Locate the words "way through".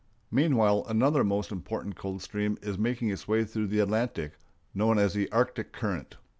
3.27-3.67